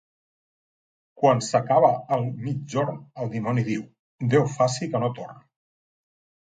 [1.23, 3.87] Quan s'acaba el migjorn el dimoni diu:
[4.35, 5.49] «Déu faci que no torn».